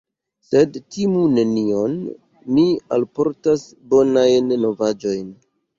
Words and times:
Sed 0.45 0.79
timu 0.95 1.25
nenion, 1.33 1.93
mi 2.57 2.67
alportas 3.01 3.71
bonajn 3.95 4.55
novaĵojn. 4.67 5.35